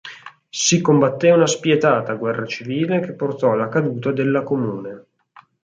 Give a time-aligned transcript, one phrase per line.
[0.49, 5.05] Si combatté una spietata guerra civile che portò alla caduta della Comune.